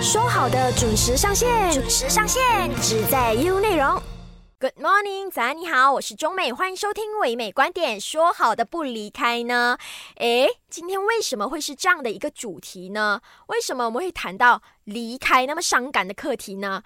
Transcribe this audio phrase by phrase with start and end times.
[0.00, 2.42] 说好的准时上线，准时上线，
[2.82, 4.00] 只在 U 内容。
[4.60, 7.98] Good morning，早安，你好，我是中美，欢迎收听唯美观点。
[7.98, 9.78] 说好的不离开呢？
[10.16, 13.20] 诶，今天为什么会是这样的一个主题呢？
[13.46, 16.82] 为什么我们会谈到离开那么伤感的课题呢？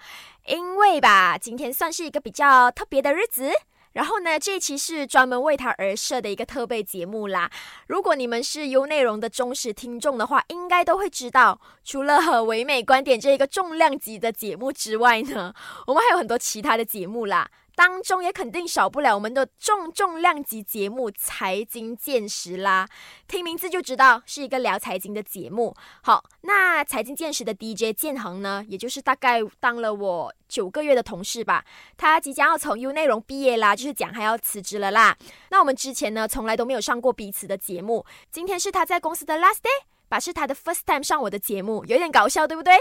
[0.47, 3.51] 因为吧，今天算是一个比较特别的日子。
[3.93, 7.51] 然后呢，这期是专门为他而设的一个特备节目啦。
[7.87, 15.53] 如果你们是优内容的忠实听众的话，应该都会知道，除了和 唯美观点这一个重量级的节目之外呢，
[15.87, 17.49] 我们还有很多其他的节目啦。
[17.75, 22.87] 当中也肯定少不了我们的重重量级节目《财经见识》啦，
[23.27, 25.75] 听名字就知道是一个聊财经的节目。
[26.03, 31.65] 好，那《财经见识》的 DJ 建恒呢，也就是大概当了我九个月的同事吧，
[31.97, 35.17] 他即将要从 U 内容毕业啦，就是讲还要辞职了啦。
[35.49, 39.90] 那我们之前呢，从来都没有上过彼此的节目，今天是他在公司的 last day。
[40.11, 42.73] 把是他的 first time 上我的节目，有点搞笑，对不对？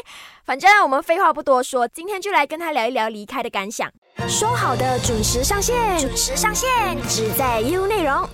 [0.45, 3.89] 反正我们废话不多说，今天就来跟他聊一聊离开的感想。
[4.29, 6.69] 说好的准时上线，准时上线，
[7.09, 8.29] 只在 U 内容。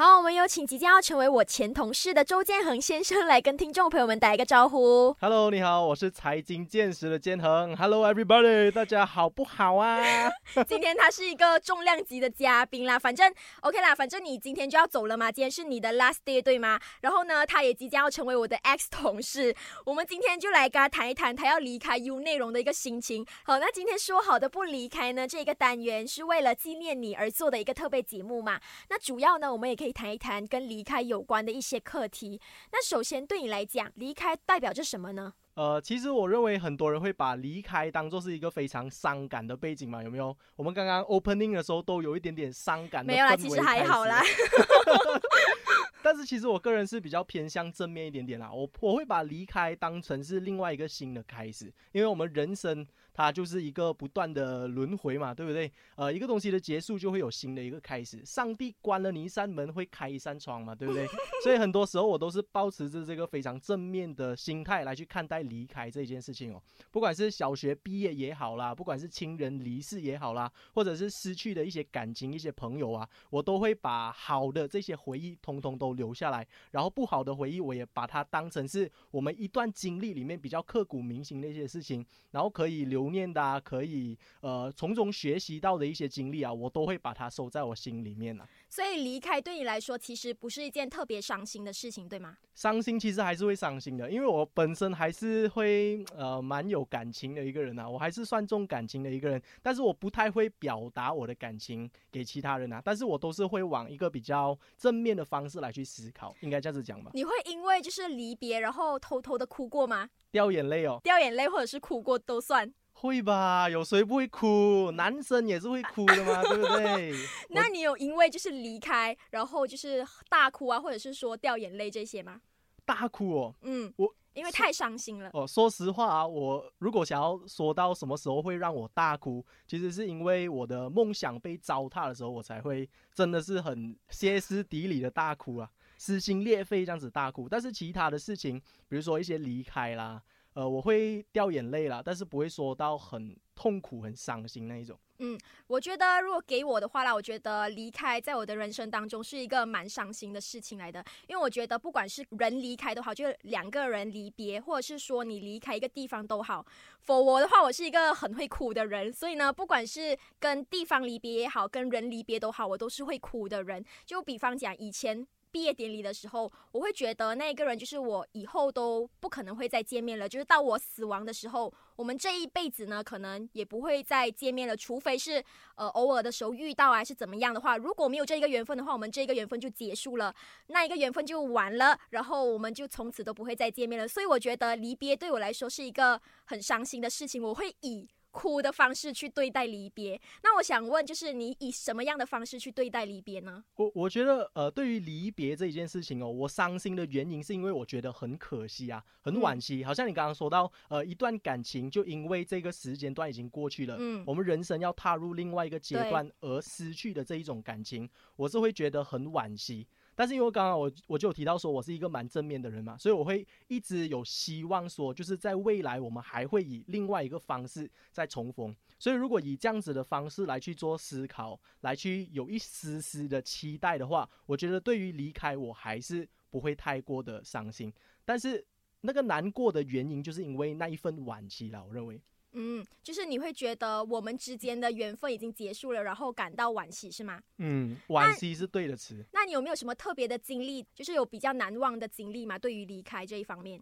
[0.00, 5.12] 好，我们有请即将要成为我前同事的周建恒先生来跟听众朋友们打一个招呼。
[5.20, 7.76] Hello，你好，我是财经见识的建恒。
[7.76, 10.00] Hello everybody，大家好不好啊？
[10.68, 16.78] 今天他是一个重量级的嘉宾啦，反正 OK 啦，反正你今天就要走了嘛，今天是你的 last day 对吗？
[17.00, 19.52] 然后呢，他也即将要成为我的 X 同事，
[19.84, 23.26] 我们今天就来跟他谈一谈他要离开 U 内容的一个心情。
[23.42, 28.60] 好，那今天说好的不离开呢，这个单元是为了纪念你而做的一个特别节目嘛？
[28.90, 29.87] 那主要呢，我们也可以。
[29.92, 32.40] 谈一谈跟离开有关的一些课题。
[32.72, 35.34] 那首先对你来讲，离开代表着什么呢？
[35.58, 40.36] 呃，其实我认为很多人会把离开当做是一个非常伤感的背景嘛，有没有？
[40.54, 43.04] 我们刚刚 opening 的时候都有一点点伤感。
[43.04, 44.22] 没有啦，其实还好啦。
[46.00, 48.48] 但是其实我个人是比较偏向正面一点点啦。
[48.52, 52.86] 我我会把离开当成是另外一个新的开始，因为我们人生。
[53.18, 55.68] 它就是一个不断的轮回嘛，对不对？
[55.96, 58.24] 呃，一个东西的结束就会有新的一个开始。
[58.24, 61.04] 上帝关了你一扇门，会开一扇窗嘛，对不对？
[61.42, 66.62] 所以很多时候我都是保持着这个非常正面的心态来去看待离开这件事情哦。
[66.92, 83.08] 不管是小学毕业也好啦，不管是亲人离世也好啦，或者是失去的一些感情、一些朋友啊，我都会把好的这些回忆通通都留下来，然后不好的回忆我也把它当成是我们一段经历里面比较刻骨铭心的一些事情，然后可以留。
[83.08, 88.46] 念的啊可以呃从中学习到的一些经历啊，我都会把它收在我心里面了。
[88.68, 92.36] 所以离开对你来说其实不是一件特别伤心的事情，对吗？
[92.54, 107.10] 伤心其实还是会伤心的，因为我本身还是会呃蛮有感情的一个人啊，我还是算重感情的一个人，但是我不太会表达我的感情给其他人啊，但是我都是会往一个比较正面的方式来去思考，应该这样子讲吧？
[107.14, 110.08] 你会因为就是离别然后偷偷的哭过吗？
[110.30, 112.70] 掉眼泪哦，掉眼泪或者是哭过都算。
[113.00, 114.90] 会吧，有谁不会哭？
[114.92, 117.14] 男生也是会哭的嘛， 对不对？
[117.50, 122.40] 那你有因为就是离开，然后就是大哭啊，或者是说掉眼泪这些吗？
[122.84, 125.30] 大哭哦，嗯，我因为太伤心了。
[125.32, 137.48] 哦，说实话啊，我如果想要说到什么时候会让我大哭，其实是因为我的梦想被糟蹋的时候，我才会真的是很歇斯底里的大哭啊，撕心裂肺这样子大哭。
[137.48, 138.58] 但是其他的事情，
[138.88, 140.20] 比如说一些离开啦。
[140.58, 144.98] 呃，我会掉眼泪啦，但是不会说到很痛苦、很伤心那一种。
[145.20, 145.38] 嗯，
[145.68, 151.04] 我觉得如果给我的话啦，我觉得离开在我的人生当中是一个蛮伤心的事情来的。
[151.28, 156.66] 因为我觉得不管是人离开都好，就是两个人离别，或者是说你离开一个地方都好。
[157.02, 163.84] 否我的话，我是一个很会哭的人，所以呢，不管是跟地方离别也好，跟人离别都好，我都是会哭的人。
[164.04, 165.24] 就比方讲以前。
[165.50, 170.28] 毕业典礼的时候，我会觉得那个人就是我以后都不可能会再见面了。
[170.28, 175.42] 就是到我死亡的时候，我们这一辈子呢，可能也不会再见面了，除非是
[175.76, 177.76] 呃偶尔的时候遇到还是怎么样的话。
[177.76, 180.34] 如果没有这一个缘分的话，我们这一个缘分就结束了，
[180.68, 184.06] 那一个缘分就完了，然后我们就从此都不会再见面了。
[184.06, 188.08] 所以我觉得离别对我来说是一个很伤心的事情，我会以。
[188.30, 193.64] 哭的方式去对待离别，那我想问，就是你以什么样的方式去对待离别呢？
[193.76, 199.82] 我我觉得，呃，对于离别这一件事情哦，我伤心的原因是因为我觉得很可惜啊，很惋惜。
[199.82, 209.86] 好像你刚刚说到，呃，一段感情就因为这个时间段已经过去了，嗯，我们人生要踏入另外一个阶段而失去的这一种感情，我是会觉得很惋惜。
[210.18, 218.74] 但是因为刚刚我我就有提到说我是一个蛮正面的人嘛，所以我会一直有希望说，就是在未来我们还会以另外一个方式再重逢。
[218.98, 227.92] 所以如果以这样子的方式来去做思考，来去有一丝丝的期待的话，我觉得对于离开我还是不会太过的伤心。
[228.24, 228.66] 但是
[229.02, 231.80] 那个难过的原因，就是因为那一份惋惜啦。
[231.80, 232.20] 我认为，
[232.52, 237.40] 嗯，就是你会觉得我们之间的缘分已经结束了，然后感到惋惜，是吗？
[237.58, 239.24] 嗯，惋惜是对的词。
[239.32, 242.58] 那你有没有什么特别的经历，就是有比较难忘的经历吗？
[242.58, 243.80] 对于离开这一方面，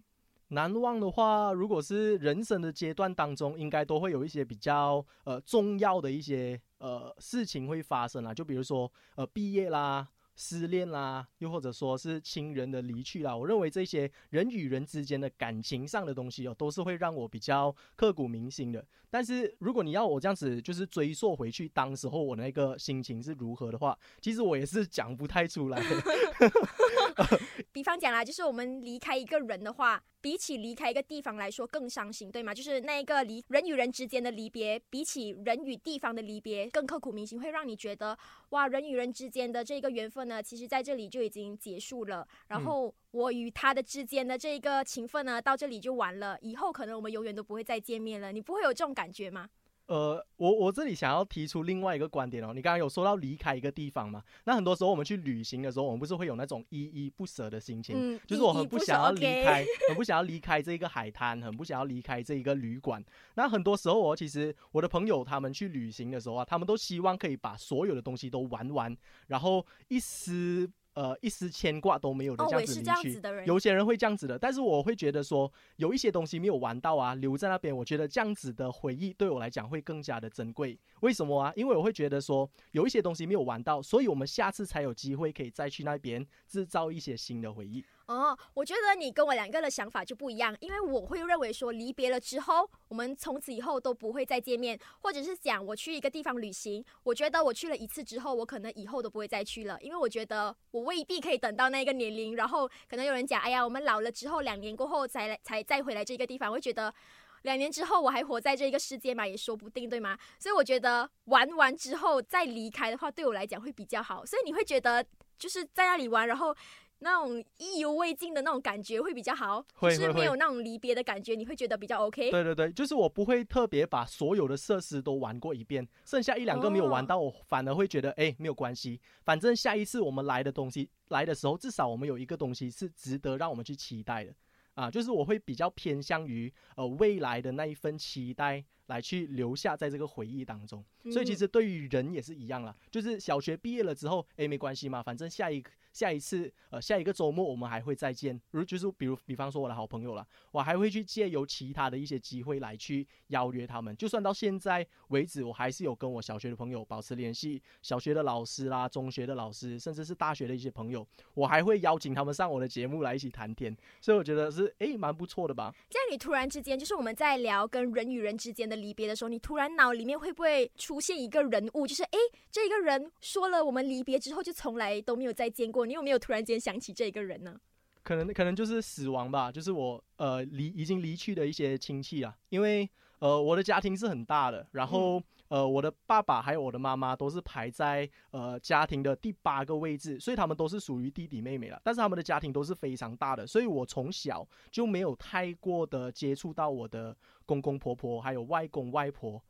[0.49, 10.09] 难忘的话，如果是人生的阶段当中，应该都会有一些比较呃重要的一些呃事情会发生啦，就比如说呃毕业啦。
[10.37, 18.85] 失恋啦，又或者说是亲人的离去啦，我认为这些人与人之间的感情上的东西哦，都是会让我比较刻骨铭心的。
[19.09, 25.83] 但是如果你要我这样子就是追溯回去，当时候我那个心情是如何的话，其实我也是讲不太出来。
[27.73, 32.53] 比方讲啦，就是我们离开一个人的话，比起离开一个地方来说更伤心，对吗？
[32.53, 38.17] 就是那一个离人与人之间的离别，比起人与地方的离别更刻骨铭心，会让你觉得
[38.51, 42.27] 哇，人与人之间的这个缘分呢，其实在这里就已经结束了。
[42.49, 48.33] 然后我与他的之间的这个情分呢，到这里就完了，以后可能我们永远都不会再见面了。
[48.33, 49.49] 你不会有这种感觉吗？
[49.87, 52.53] 呃，我我这里想要提出另外一个观点哦。
[52.53, 54.23] 你刚刚有说到离开一个地方嘛？
[54.45, 63.05] 那很多时候我们去旅行的时候，我们不是会有那种依依不舍的心情，就是我很不想要离开，很不想要离开这一个海滩，很不想要离开这一个旅馆。
[63.35, 68.97] 那很多时候，我其实我的朋友他们去旅行的时候啊，他们都希望可以把所有的东西都玩完，
[69.29, 70.71] 然后一丝。
[70.97, 80.79] 呃，一丝牵挂都没有的这样子离去，有些人会这样子的，但是我会觉得说，有一些东西没有玩到啊，留在那边，我觉得这样子的回忆对我来讲会更加的珍贵。
[81.01, 81.53] 为什么啊？
[81.55, 87.85] 因为我会觉得说，有一些东西没有玩到，所以我们下次才有机会可以再去那边制造一些新的回忆。
[88.07, 106.95] 哦，我觉得你跟我两个的想法就不一样，因为我会认为说离别了之后，我们从此以后都不会再见面，或者是讲我去一个地方旅行，我觉得我去了一次之后，我可能以后都不会再去了，因为我觉得我未必可以等到那个年龄，然后可能有人讲，哎呀，我们老了之后两年过后才来才再回来这个地方，我会觉得
[107.43, 110.17] 两年之后我还活在这个世界嘛，也说不定，对吗？
[110.39, 114.25] 所以我觉得玩完之后再离开的话，对我来讲会比较好。
[114.25, 115.05] 所以你会觉得
[115.37, 116.57] 就是在那里玩，然后。
[117.01, 122.31] 那种意犹未尽的那种感觉会比较好，是没有那种离别的感觉，你会觉得比较 OK。
[122.31, 134.35] 对对对，就是我不会特别把所有的设施都玩过一遍，剩下一两个没有玩到，我反而会觉得哎没有关系，反正下一次我们来的东西来的时候，至少我们有一个东西是值得让我们去期待的
[134.75, 140.83] 啊，就是我会比较偏向于呃未来的那一份期待来去留下在这个回忆当中。
[141.13, 145.71] 所以其实对于人也是一样啦，就是小学毕业了之后，哎没关系嘛，反正下一个。
[145.97, 148.39] 下一次，呃，下一个周末我们还会再见。
[148.51, 153.97] 如就是比如，比方说我的好朋友了，我还会去借由其他的一些机会来去邀约他们。
[153.97, 163.75] 就算到现在为止，我还是有跟我小学的朋友保持联系，小学的老师啦，中学的老师，甚至是大学的一些朋友，我还会邀请他们上我的节目来一起谈天。
[164.03, 165.75] 所以我觉得是，哎，蛮不错的吧。
[165.89, 171.87] 在你突然之间，就是我们在聊跟人与人之间的离别的时候，你突然脑里面会不会出现一个人物？
[171.87, 172.19] 就是哎，
[172.51, 175.86] 这个人说了我们离别之后就从来都没有再见过。
[175.87, 176.61] 你有没有突然间？
[176.61, 177.61] 想起这个人呢，
[178.03, 182.89] 可能可能就是死亡吧，就是我呃离已经离去的一些亲戚啊，因为
[183.21, 199.41] 呃我的家庭是很大的，然后呃我的爸爸还有我的妈妈都是排在呃家庭的第八个位置，所以他们都是属于弟弟妹妹了，但是他们的家庭都是非常大的，所以我从小就没有太过的接触到我的公公婆婆还有外公外婆。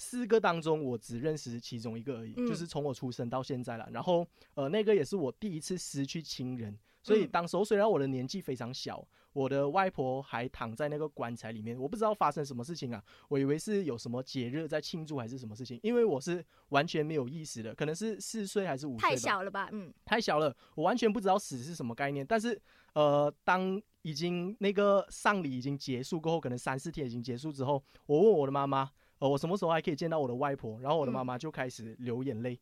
[0.00, 3.88] 四个当中，我只认识其中一个而已，就是从我出生到现在了。
[3.92, 4.24] 然后，
[4.54, 19.68] 呃，那个也是我第一次失去亲人，所以当时候虽然我的年纪非常小，我的外婆还躺在那个棺材里面，我不知道发生什么事情啊，我以为是有什么节日在庆祝还是什么事情，因为我是完全没有意识的，可能是四岁还是五岁，太小了吧？
[19.72, 22.24] 嗯，太小了，我完全不知道死是什么概念。
[22.24, 22.56] 但是，
[22.92, 28.88] 呃，当已经那个丧礼已经结束过后，可能三四天已经结束之后，我问我的妈妈。
[29.18, 30.80] 呃，我什么时候还可以见到我的外婆？
[30.80, 32.58] 然后我的妈妈就开始流眼泪。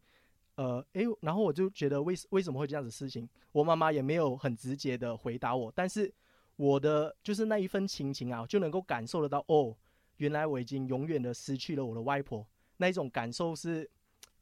[0.56, 3.28] 呃，诶，然后我就觉得为为什么会这样子事情？
[3.52, 6.12] 我妈妈也没有很直接的回答我，但是
[6.56, 9.44] 我的就是那一份亲情啊，就能够感受得到。
[9.48, 9.76] 哦，
[10.16, 12.46] 原来我已经永远的失去了我的外婆，
[12.78, 13.88] 那一种感受是，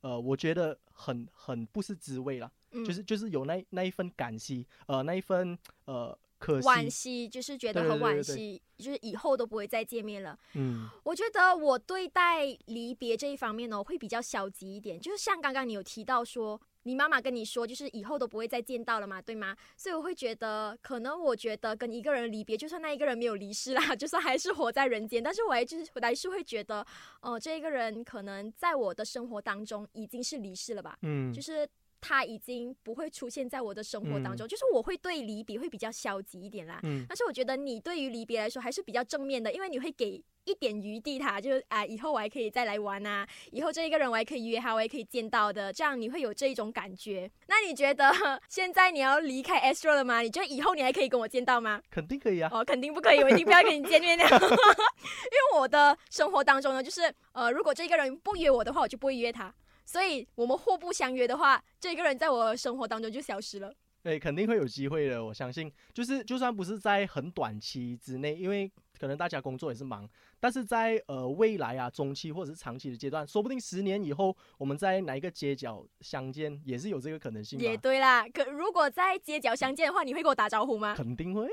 [0.03, 2.53] 呃，我觉得很很不是滋味了。
[2.85, 6.17] 就是就是有那那一份感激，呃，那一份呃。
[6.41, 10.39] 惋惜就是觉得很惋惜，就是以后都不会再见面了。
[10.55, 15.01] 嗯，我觉得我对待离别这一方面呢，会比较消极一点。
[15.01, 19.57] 就是像刚刚你有提到说，你妈妈跟你说，就是以后都不会再见到了嘛，对吗？
[19.77, 26.85] 所以我会觉得，可能我觉得跟一个人离别，就算那一个人没有离世啦， 就算还是活在人间，但是我还就是我还是会觉得，
[27.23, 30.99] 哦，这一个人可能在我的生活当中已经是离世了吧。
[31.03, 31.67] 嗯，就是。
[32.07, 36.79] 他已经不会出现在我的生活当中，就是我会对离别会比较消极一点啦。
[36.83, 47.31] 嗯，但是我觉得你对于离别来说还是比较正面的，因为你会给一点余地，他就是啊，以后我还可以再来玩啊，以后这一个人我还可以约他，我也可以见到的，这样你会有这一种感觉。
[47.47, 48.13] 那你觉得
[48.51, 50.21] 现在你要离开 Astro 了吗？
[50.21, 51.81] 你觉得以后你还可以跟我见到吗？
[51.91, 52.51] 肯定可以啊。
[52.53, 59.55] 哦，肯定不可以，我一定不要跟你见面的， 因为我的生活当中呢，就是呃，如果这个人不约我的话，我就不会约他。
[59.85, 63.73] 所以，我们互不相约的话，这个人在我生活当中就消失了。
[64.03, 65.73] 对，肯定会有机会的，我相信。
[65.93, 70.09] 就是，就算不是在很短期之内，因为可能大家工作也是忙。
[70.45, 77.59] 但是在呃未来啊中期或者是长期的阶段，说不定十年以后我们在哪一个街角相见，也是有这个可能性。
[77.59, 80.95] 也对啦，可如果在街角相见的话，你会跟我打招呼吗？
[80.95, 81.49] 肯定会，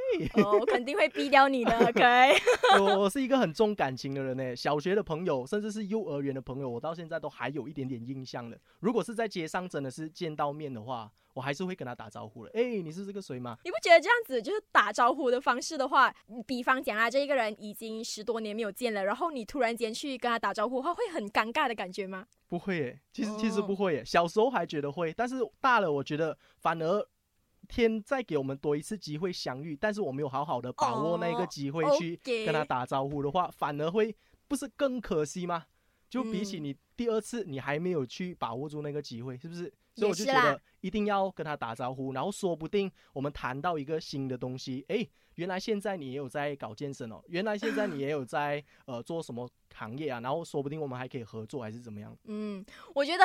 [0.59, 1.71] 我肯定会逼掉你的。
[1.87, 2.33] OK，
[2.81, 8.59] 我 我是一个很重感情的人呢，小学的朋友，甚至是幼儿园的朋友，我到现在都还有一点点印象的。
[8.81, 11.09] 如果是在街上真的是见到面的话。
[11.33, 12.51] 我还是会跟他打招呼的。
[12.53, 13.57] 哎，你是这个谁吗？
[13.63, 16.13] 你不觉得这样子就是打招呼的方式的话，
[16.45, 22.27] 比方讲啊，这一个人已经十多年没有见了，然后你突然间去跟他打招呼的话，会很尴尬的感觉吗？
[22.47, 24.05] 不会耶，其实其实不会耶。
[24.05, 27.07] 小时候还觉得会，但是大了，我觉得反而
[27.69, 34.13] 天再给我们多一次机会相遇，但是我没有好好的把握那个机会去跟他打招呼的话，反而会
[34.49, 35.65] 不是更可惜吗？
[36.09, 39.73] 就比起你第二次你还没有去把握住那个机会，是不是？
[39.95, 45.07] 所以我就觉得一定要跟他打招呼，然后说不定我们谈到一个新的东西，哎，
[45.41, 52.15] 原来现在你也有在搞健身哦，原来现在你也有在呃做什么行业啊，然后说不定我们还可以合作，还是怎么样？
[52.25, 53.23] 嗯，我觉得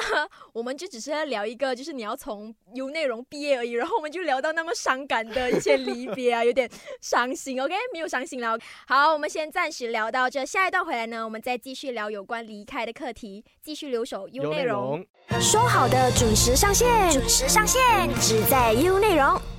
[0.55, 6.71] 我们就只是要聊一个，就是你要从有内容毕业而已，然后我们就聊到那么伤感的一些离别啊，有点
[7.03, 7.61] 伤心。
[7.61, 8.59] OK，没有伤心了。
[8.89, 15.05] 好，我们先暂时聊到这，下一段回来呢，我们再继续聊有关离开的课题，继续留守有内容。
[15.39, 17.83] 说好的准时上线，准时上线，
[18.23, 19.56] 只在 U 内容。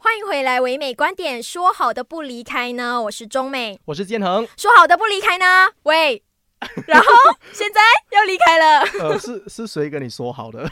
[0.00, 1.42] 欢迎回来，唯美观点。
[1.42, 3.02] 说好的不离开呢？
[3.02, 4.46] 我是中美，我是建恒。
[4.56, 5.72] 说好的不离开呢？
[5.82, 6.22] 喂。
[6.86, 7.06] 然后
[7.52, 8.80] 现在要离开了。
[9.00, 10.60] 呃，是是谁跟你说好的？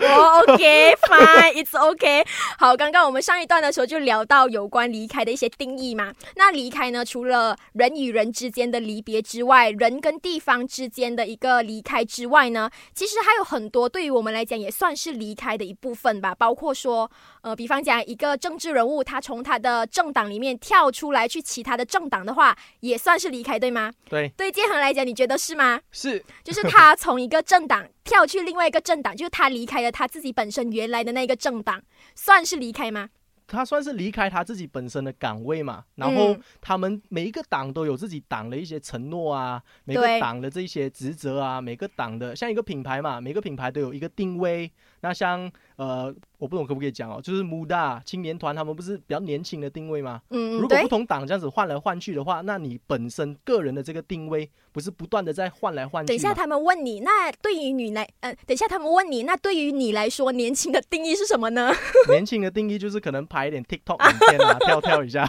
[0.00, 2.24] 我 OK fine，it's OK。
[2.58, 6.12] 好，刚刚我们上一段的时候就聊到有关离开的一些定义嘛。
[6.36, 16.34] 那离开呢，除了人与人之间的离别之外，人跟地方之间的一个离开之外呢，其实还有很多对于我们来讲也算是离开的一部分吧。
[16.34, 17.10] 包括说，
[17.42, 23.92] 呃，比方讲一个政治人物，他从他的政党里面跳出来去其他的政党的话，也算是离开，对吗？
[24.08, 25.80] 对，对，建来讲，你觉得是吗？
[25.90, 31.82] 是，就是他从一个政党跳去另外一个政党， 就是他离开了他自己本身原来的那个政党，
[32.14, 33.10] 算是离开吗？
[33.46, 35.84] 他算是离开他自己本身的岗位嘛？
[35.96, 44.72] 然后他们每一个党都有自己党的一些承诺啊，每个党的这些职责啊，每个党的像一个品牌嘛，每个品牌都有一个定位。
[45.02, 46.14] 那像呃。
[46.42, 50.20] 我不懂可不可以讲哦，就是穆大青年团他们不是比较年轻的定位吗？
[50.30, 56.08] 嗯，如果不同党这样子换来换去的话，那你本身个人的这个定位不是不断的在换来换去？
[56.08, 61.72] 等一下他们问你，那对于你来，呃，等一下他们问你，那对于你来说，年轻的定义是什么呢？
[62.10, 65.24] 年轻的定义就是可能拍一点 TikTok 影片啊， 跳跳一下。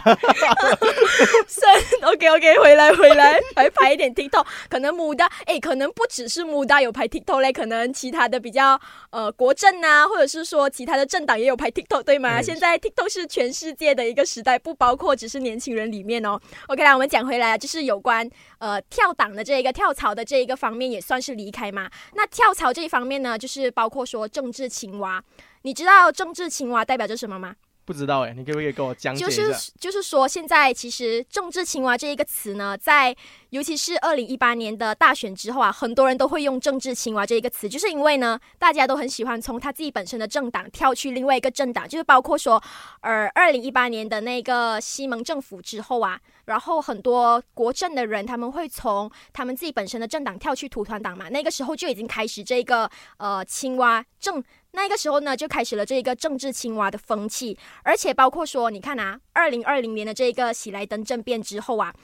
[1.46, 1.60] 是
[2.04, 11.04] OK OK，回来回来，还拍一点 TikTok，可能穆大，哎，可能不只是穆大有拍 TikTok 嘞，可能其他的比较呃国政啊，或者是说其他的。
[11.14, 12.42] 政党也有拍 TikTok 对吗？
[12.42, 16.40] 现在 TikTok 是全世界的一个时代，不包括只是年轻人里面哦。
[16.66, 18.28] OK 啦，我们讲回来，就是有关
[18.58, 21.88] 呃跳党的这一个跳槽的这一个方面，也算是离开嘛。
[22.14, 25.22] 那跳槽这一方面呢，就是包括说政治青蛙。
[25.62, 27.54] 你知道政治青蛙代表着什么吗？
[27.84, 29.36] 不知道哎，你可不可以跟我讲解一下？
[29.36, 33.14] 就是就是说，现在其实“政治青蛙”这一个词呢，在
[33.50, 42.62] 尤其是二零一八年的大选之后啊，很多人都会用“政治青蛙”这一个词，就是因为呢，大家都很喜欢从他自己本身的政党跳去另外一个政党，就是包括说，
[43.02, 54.42] 呃，二零一八年的那个西蒙政府之后啊，然后很多国政的人他们会从他们自己本身的政党跳去土团党嘛，那个时候就已经开始这个呃青蛙政。
[54.74, 61.94] 那个时候呢，就开始了这一个政治青蛙的风气，而且包括说，你看啊，二零二零年的这个喜来登政变之后啊，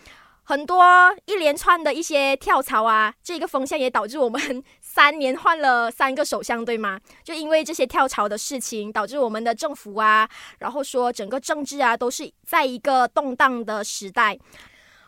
[0.44, 0.84] 很多
[1.26, 7.00] 一连串的一些跳槽啊，这个风向也导致我们三年换了三个首相，对吗？
[7.24, 10.28] 就因为这些跳槽的事情，导致我们的政府啊，
[10.60, 14.38] 然后说整个政治啊，都是在一个动荡的时代。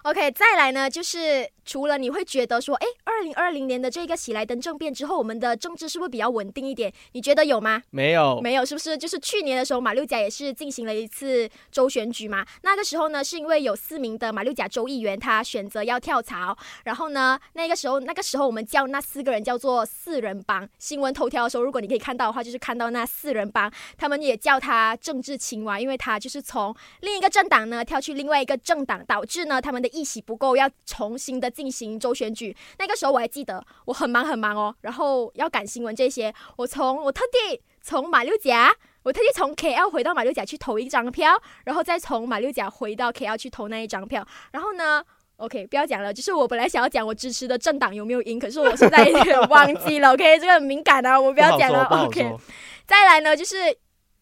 [0.02, 6.92] OK，再来呢，就是除了你会觉得说，哎，二零二零年的这个喜来登政变之后，我们的政治是不是比较稳定一点？
[7.12, 7.82] 你觉得有吗？
[7.90, 8.96] 没有，没有，是不是？
[8.96, 12.44] 就是去年的时候，马六甲也是进行了一次州选举嘛。
[12.62, 20.68] 那个时候呢，是因为有四名的马六甲州议员他选择要跳槽，然后呢，那个时候那个时候我们叫那四个人叫做四人帮。
[20.78, 32.32] 新闻头条的时候，如果你可以看到的话，就是看到那四人帮，他们也叫他政治青蛙，因为他就是从另一个政党呢跳去另外一个政党，导致呢他们的议席不够，要重新的进行州选。
[32.32, 44.26] 举那个时候我还记得我很忙很忙哦，然后要赶新闻这些，我从我特地从马六甲，我特地从 KL 回到马六甲去投一张票，然后再从马六甲回到 KL 去投那一张票。
[44.52, 45.04] 然后呢
[45.36, 49.04] ，OK，不要讲了，就是我本来想要讲我支持的政党有没有赢，可是我现在
[49.50, 50.14] 忘记了。
[50.14, 51.84] OK，这个很敏感啊，我不要讲了。
[51.84, 52.34] OK，
[52.86, 53.56] 再来呢就是。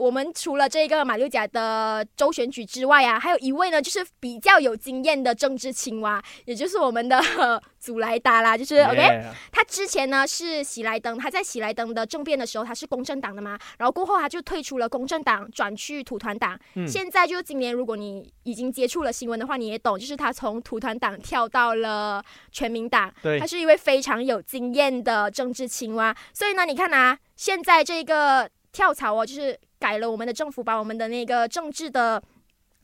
[0.01, 7.21] 我们除了这个马六甲的州选举之外啊，还有一位呢，就是比较有经验的政治青蛙，也就是我们的
[7.79, 9.23] 祖莱达啦，就是 OK。
[9.53, 16.59] 他之前呢是喜来登，他在喜来登的政变的时候他是公正党的嘛，然后过后他就退出了公正党，转去土团党。
[16.89, 23.13] 现在就今年，如果你已经接触了新闻的话，你也懂，就是他从土团党跳到了全民党。
[23.23, 26.17] 对，他是一位非常有经验的政治青蛙。
[26.33, 29.59] 所以呢，你看啊，现在这个跳槽哦，就是。
[29.81, 32.23] 改了我们的政府，把我们的那个政治的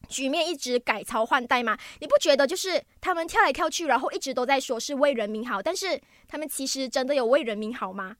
[0.08, 1.78] 局面一直改朝换代嘛？
[2.00, 8.16] 你不觉得就是他们跳来跳去，然后一直都在说是为人民好，但是他们其实真的有为人民好吗？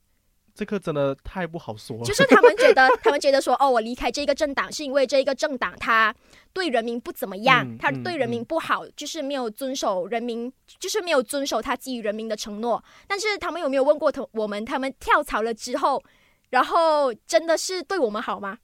[0.54, 2.02] 这个真的太不好说了。
[2.02, 6.14] 就是他们觉得， 他们觉得说，哦，我离开这个政党是因为这一个政党他
[6.54, 12.82] 对人民不怎么样，他对人民不好，就是没有遵守人民，就是没有遵守他给予人民的承诺。
[13.06, 14.64] 但是他们有没有问过他我们？
[14.64, 16.02] 他们跳槽了之后，
[16.48, 18.56] 然后真的是对我们好吗？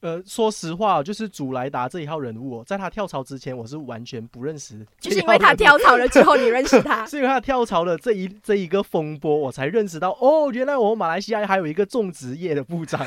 [0.00, 4.86] 呃，说实话，就是祖莱达这一号人物，在他跳槽之前，我是完全不认识。
[5.00, 13.00] 就是因为他跳槽了之后，你认识他， 是因为他跳槽了这一这一个风波，我才认识到哦，原来我们马来西亚还有一个种植业的部长。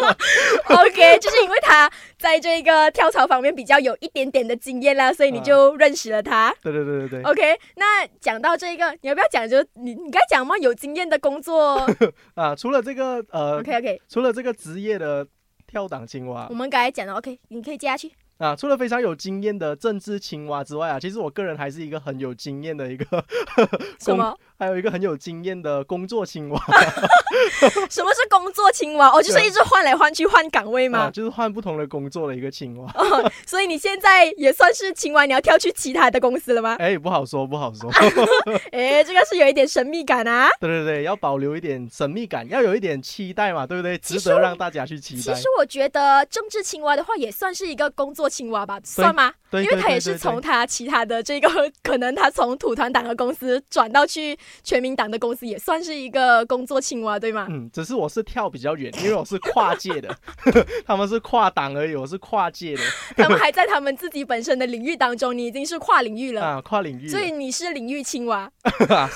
[0.70, 6.54] OK，就是因为他在这个跳槽方面比较有一点点的经验啦，所以你就认识了他。
[6.62, 7.22] 对对对对对。
[7.22, 9.48] OK，那讲到这个，你要不要讲？
[9.48, 10.56] 就你你该讲吗？
[10.58, 11.84] 有经验的工作
[12.34, 15.26] 啊，除了这个呃，OK OK，除了这个职业的。
[15.70, 18.56] 跳档青蛙，我们刚才讲的 OK，你可以接下去啊。
[18.56, 23.24] 除了非常有经验的政治青蛙之外啊，其实我个人还是一个很有经验的一个
[24.00, 24.36] 什么？
[24.60, 26.60] 还有一个很有经验的工作青蛙。
[27.88, 29.08] 什么是工作青蛙？
[29.08, 31.10] 哦，就是一直换来换去换岗位吗？
[31.10, 32.92] 就是换不同的工作的一个青蛙。
[32.94, 36.76] 哦所以你现在也算是青蛙，你要跳去其他的公司了吗？
[36.78, 37.90] 哎，不好说，不好说。
[38.70, 40.50] 哎，这个是有一点神秘感啊。
[40.60, 43.96] 对对对，要保留一点神秘感，要有一点期待嘛，对不对？
[43.96, 45.22] 值得让大家去期待。
[45.22, 49.32] 其实我觉得政治青蛙的话，也算是一个工作青蛙吧，算吗？
[49.50, 51.48] 对，因为他也是从他其他的这个，
[51.82, 57.46] 可能他从土团党的公司转到去全民党的公司，也算是一个工作青蛙，对吗？
[57.50, 60.16] 嗯，只是我是跳比较远，因为我是跨界的，
[60.86, 62.82] 他们是跨党而已，我是跨界的。
[63.18, 67.08] 他们 还在他们自己本身的领域当中，你已经是跨领域了啊，跨领域。
[67.08, 68.50] 所以你是领域青蛙，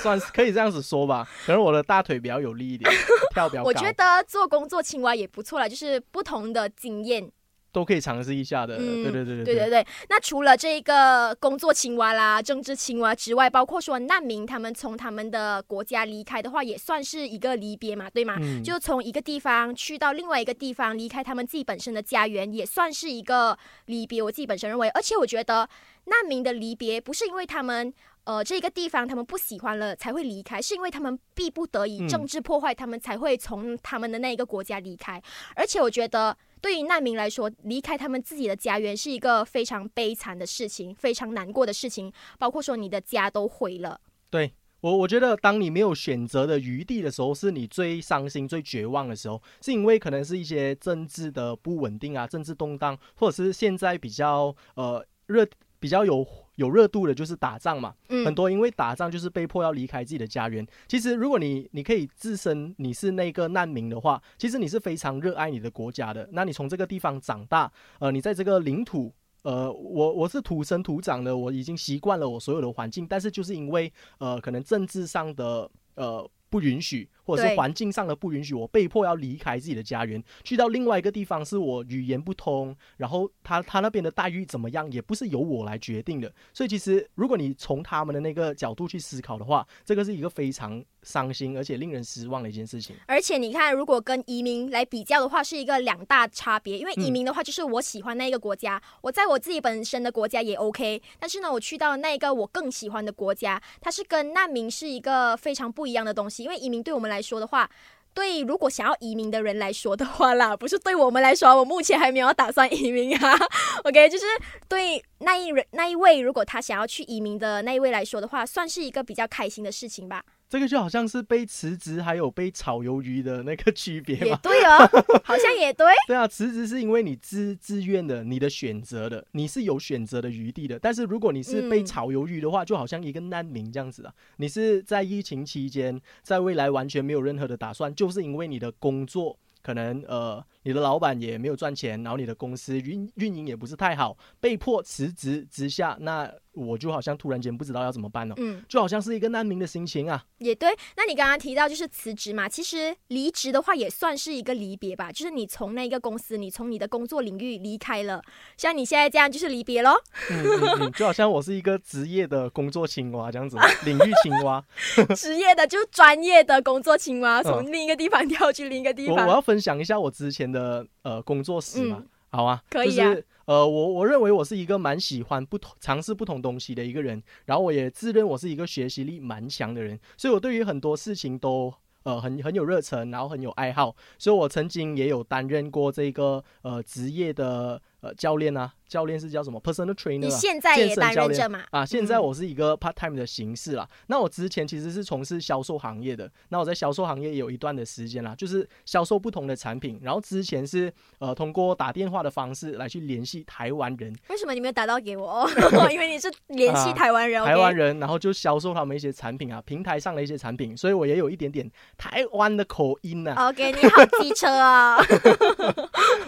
[0.01, 1.25] 算是可以这样子说吧。
[1.45, 2.91] 可能我的大腿比较有力一点，
[3.33, 3.69] 跳比较高。
[3.69, 7.31] 我觉得做工作青蛙也不错啦，就是不同的经验。
[7.75, 9.87] 都可以尝试一下的，对对对对对对对。
[10.07, 18.37] 那除了这个工作青蛙啦、政治青蛙之外，包括说难民，他们从他们的国家离开的话，也算是一个离别嘛，对吗？
[18.63, 23.57] 就从一个地方去到另外一个地方，离开他们自己本身的家园，也算是一个
[23.87, 24.23] 离别。
[24.23, 25.67] 我自己本身认为，而且我觉得
[26.05, 27.93] 难民的离别不是因为他们
[28.25, 35.21] 呃这个地方他们不喜欢了才会离开，是因为他们逼不得已政治破坏，他们才会从他们的那一个国家离开。
[35.55, 36.37] 而且我觉得。
[36.61, 42.11] 对于难民来说，离开他们自己的家园是一个非常悲惨的事情，非常难过的事情。
[42.39, 44.01] 包括说你的家都毁了。
[44.31, 55.47] 对我，我觉得当你没有选择的余地的时候，是你最伤心、最绝望的时候，是因为可能是一些政治的不稳定啊，政治动荡，或者是现在比较呃热。
[55.77, 60.65] 比较有有热度的就是打仗嘛，很多因为打仗就是被迫要离开自己的家园。
[60.87, 66.27] 其实如果你你可以自身你是那个难民的话，其实你是非常热爱你的国家的。
[66.31, 69.13] 那你从这个地方长大，呃，你在这个领土，
[69.43, 77.09] 呃，我我是土生土长的，我已经习惯了我所有的环境，但是就是因为呃可能政治上的呃不允许。
[77.25, 86.31] 或者是环境上的不允许，我被迫要离开自己的家园，去到另外一个地方，是我语言不通，然后他他那边的待遇怎么样，也不是由我来决定的。
[86.53, 92.95] 所以其实如果你从他们的那个角度去思考的话，这个是一个非常伤心而且令人失望的一件事情。
[93.07, 96.77] 而且你看，如果跟移民来比较的话，是一个两大差别。
[96.77, 101.01] 因为移嗯民的话，就是我喜欢那一个国家，我在我自己本身的国家也 OK。
[101.19, 106.43] 但是呢，我去到那一个我更喜欢的国家，它是跟难民是一个非常不一样的东西。
[106.43, 107.69] 因为移民对我们来说的话，
[108.13, 113.37] 对如果想要移民的人来说的话啦，不是对我们来说，我目前还没有打算移民啊。
[113.83, 114.25] OK，就是
[114.67, 120.23] 对那一人那一位，如果他想要去移民的那一位来说的话，算是一个比较开心的事情吧。
[120.47, 124.39] 这个就好像是被辞职还有被炒鱿鱼的那个区别也嘛。
[124.43, 124.77] 对哦，
[125.25, 125.85] 好像也对。
[126.07, 130.77] 对啊，辞职是因为你自自愿的，你的选择的，你是有选择的余地的。
[130.79, 134.13] 但是如果你是被嗯炒鱿鱼的话，就好像一个难民这样子啊。
[134.37, 148.33] 你是在疫情期间，在未来完全没有任何的打算，就是因为你的工作可能呃，你的老板也没有赚钱，然后你的公司运运营也不是太好，被迫辞职之下，那我就好像突然间不知道要怎么办了。
[148.39, 150.69] 嗯，就好像是一个难民的心情啊，也对。
[150.97, 158.19] 那你刚刚提到就是辞职嘛，其实离职的话也算是一个离别吧，就是你从那个公司，你从你的工作领域离开了，
[158.57, 159.91] 像你现在这样就是离别喽。
[160.31, 164.63] 嗯嗯嗯，就好像我是一个职业的工作青蛙这样子，领域青蛙。
[165.15, 169.17] 职业的就是专业的工作青蛙，嗯从另一个地方跳去另一个地方。
[169.17, 170.54] 我我要分享一下我之前的
[171.03, 181.73] 呃工作室嘛，嗯好啊，可以啊就是呃我我认为我是一个蛮喜欢不同尝试不同东西的一个人，然后我也自认我是一个学习力蛮强的人，所以我对于很多事情都。
[182.05, 190.29] 呃，很很有热忱，然后很有爱好，所以我曾经也有担任过这个呃职业的呃教练啊，教练是叫什么 personal trainer 你啊。
[190.29, 191.63] 现在也担任着嘛？
[191.71, 193.87] 啊，现在嗯我是一个 part time 的形式啦。
[194.07, 199.99] 那我之前其实是从事销售行业的，那我在销售行业也有一段的时间啦，就是销售不同的产品。
[200.03, 205.49] 然后之前是呃通过打电话的方式来去联系台湾人，为什么你没有打到给我？
[205.91, 214.97] 因为你是联系啊台湾人，台湾人，然后就销售他们一些产品啊，平台上的一些产品，所以我也有一点点台湾的口音呐、OK，你好机车啊！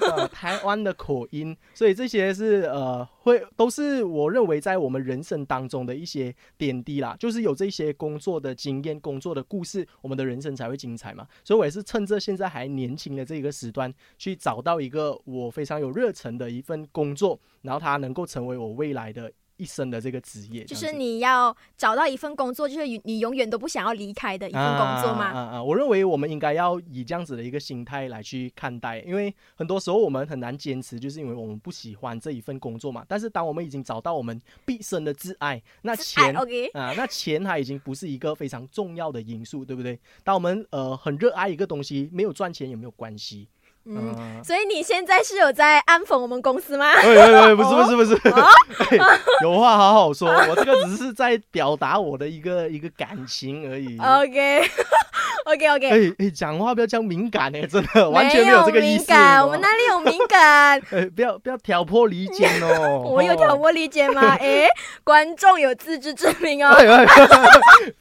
[0.01, 11.27] 呃， 台湾的口音，所以这些是呃，会都是我认为在我们人生当中的一些点滴啦，就是有这些工作的经验、工作的故事，我们的人生才会精彩嘛。
[11.43, 25.25] 所以我也是趁着现在还年轻的这个时段，去找到一个我非常有热忱的一份工作，然后它能够成为我未来的一生的这个职业，就是你要找到一份工作，就是你永远都不想要离开的一份工作啊嘛。
[25.25, 25.63] 啊啊！
[25.63, 33.03] 我认为我们应该要以这样子的一个心态来去看待，因为很多时候我们很难坚持，就是因为我们不喜欢这一份工作嘛。
[33.07, 36.35] 但是当我们已经找到我们毕生的挚爱，那哎钱。
[36.73, 39.99] 啊，那钱它已经不是一个非常重要的因素，对不对？
[40.23, 43.47] 当我们呃很热爱一个东西，没有赚钱也没有关系。
[43.87, 44.15] 嗯。
[44.17, 46.93] 嗯，所以你现在是有在暗讽我们公司吗？
[47.03, 48.15] 喂喂喂，不是不是不是，
[48.97, 53.97] 哎有话好好说，我这个只是在表达我的一个一个感情而已。
[53.99, 54.61] OK
[55.45, 59.05] OK OK，哎哎，讲话不要这样敏感哎，真的完全没有这个意思。
[59.05, 60.81] 敏感，我们哪里有敏感？
[60.91, 63.03] 哎，不要不要挑拨离间哦。
[63.05, 64.35] 我有挑拨离间吗？
[64.39, 64.67] 哎，
[65.05, 66.73] 观众有自知之明哦。
[66.73, 66.85] 哎。
[66.85, 67.49] 哎哎，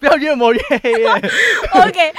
[0.01, 1.23] 不要越抹越黑哎。
[1.87, 2.13] OK。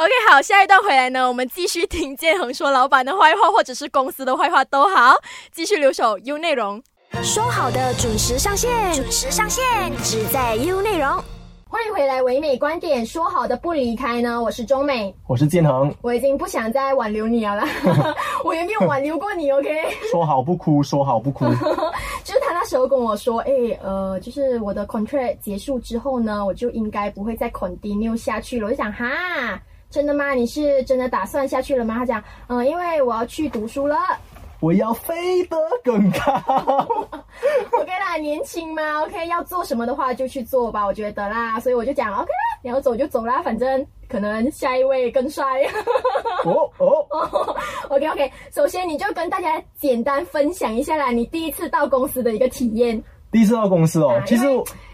[0.00, 5.14] OK，好，下一段回来呢，我们继续听建恒说老板的坏话，或者是公司的坏话都好，
[5.52, 6.82] 继续留守 U 内容。
[7.22, 9.62] 说好的准时上线，准时上线，
[10.02, 11.22] 只在 U 内容。
[11.68, 14.42] 欢迎回来，唯美观点，说好的不离开呢？
[14.42, 17.68] 我是中美，我是建恒，我已经不想再挽留你了啦，
[18.42, 19.68] 我也没有挽留过你，OK？
[20.10, 21.44] 说好不哭，说好不哭。
[22.24, 28.68] 就是他那时候跟我说，哎、呃，就是我的 contract 结束之后呢，我就应该不会再 continue 下去了。
[28.68, 29.60] 我就想，哈，
[29.90, 30.32] 真的吗？
[30.34, 31.96] 你是真的打算下去了吗？
[31.98, 33.96] 他讲，嗯、因为我要去读书了。
[34.60, 36.86] 我要飞得更高。
[37.72, 41.58] OK 啦，年轻嘛，OK，要做什么的话就去做吧，我觉得啦。
[41.58, 45.62] 所以我就讲 OK 啦，你要走就走啦，反正可能下一位更帅。
[46.44, 47.56] 哦哦，
[47.88, 53.02] OK OK，首先你就跟大家简单分享一下啦，你第一次到公司的一个体验。
[53.30, 54.46] 第一次到公司哦啊，其实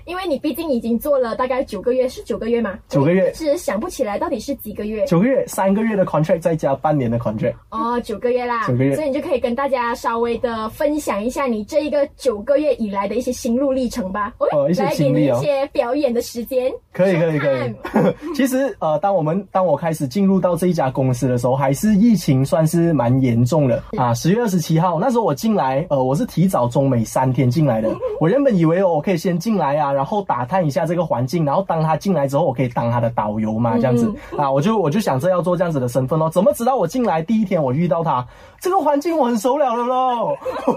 [0.04, 2.78] 因为你毕竟已经做了大概九个月，是九个月吗？
[2.88, 5.04] 九个月我一直想不起来到底是几个月。
[5.04, 7.54] 九个月，三个月的 contract 再加半年的 contract。
[7.70, 14.32] 哦，九个月啦，九个月所以你就可以跟大家稍微的分享一下你这一个九个月以来的一些心路历程吧。
[14.52, 16.72] 哦一些经历一些表演的时间。
[16.92, 17.74] 可以可以可以。
[18.32, 24.14] 其实呃，当我们当我开始进入到这一家公司的时候，还是疫情算是蛮严重的啊。
[24.14, 27.92] 十月二十七号那时候我进来，呃，我是提早中美三天进来的。
[28.20, 36.30] 我 原本以为哦我可以先进来啊，然然后打探一下这个环境，然后当他进来之后，我可以当他的导游嘛，这样子啊，我就我就想着要做这样子的身份哦。
[36.30, 38.24] 怎么知道我进来第一天我遇到他，
[38.60, 40.36] 这个环境我很熟了了喽。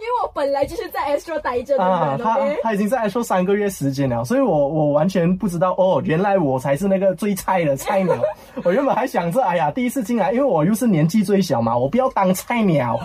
[0.00, 8.16] 因为我本来就是在 Astro 待着的啊，他他已经在 Astro 三个月时间了，所以我我完全不知道哦，原来我才是那个最菜的菜鸟。
[8.64, 12.98] 我原本还想着，哎呀，第一次进来，因为我又是年纪最小嘛，我不要当菜鸟。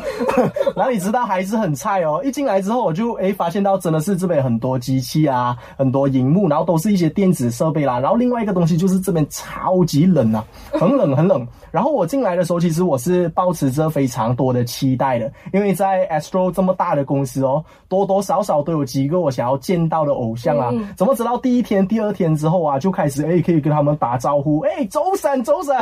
[0.75, 7.99] 然后你知道还是很菜哦，一进来之后我就哎发现到真的是这边很多机器啊，很多荧幕，然后都是一些电子设备啦。
[7.99, 11.45] 然后另外一个东西就是这边超级冷啊，很冷很冷。
[11.71, 20.71] 然后我进来的时候，其实我是抱持着非常多的期待的，因为在 Astro 这么大的公司哦，多多少少都有几个我想要见到的偶像啊。
[20.95, 25.75] 怎么知道第一天、第二天之后啊，就开始哎可以跟他们打招呼，哎周婶周婶，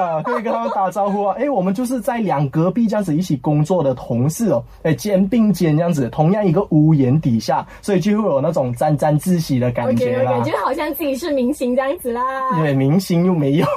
[0.00, 12.22] 啊可以跟他们打招呼啊，哎我们就是在两隔壁这样子一起工作的同事哦，哎肩并肩这样子，同样一个屋檐底下，所以就会有那种沾沾自喜的感觉啦，感觉好像自己是明星这样子啦。
[12.56, 13.66] 对，明星又没有。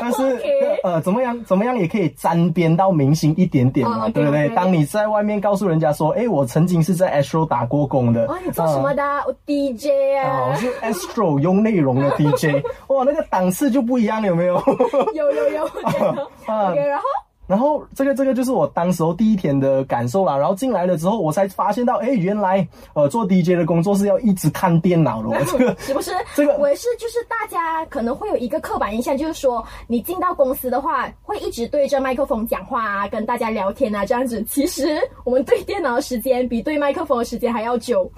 [0.00, 0.38] 但是
[0.82, 4.48] 呃，怎么样怎么样也可以沾边到明星一点点嘛，对不对？
[4.50, 9.02] 当你在外面告诉人家说，哎，我曾经是在 Astro 打过工的，哦，你做什么的？
[9.26, 9.86] 我 DJ
[10.22, 14.56] 啊，我是 Astro 用内容的 DJ， 哇，那个档次就不一样，有没有？
[15.14, 17.04] 有有有，OK，然后。
[17.46, 20.34] 然后这个这个就是我当时候第一天的感受啦。
[20.34, 25.44] 然后进来了之后，我才发现到，哎，原来呃做 DJ 的工作是要一直看电脑的。
[25.44, 26.10] 这个 是不是？
[26.34, 34.42] 这个我是就是大家可能会有一个刻板印象，就是说你进到公司的话，会一直对着麦克风讲话啊，跟大家聊天啊这样子。
[34.44, 38.10] 其实我们对电脑的时间比对麦克风的时间还要久。